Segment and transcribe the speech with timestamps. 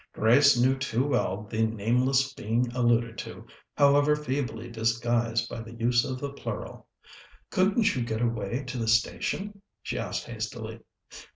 [0.13, 3.45] Grace knew too well the nameless being alluded to,
[3.77, 6.87] however feebly disguised by the use of the plural.
[7.51, 10.79] "Couldn't you get away to the station?" she asked hastily.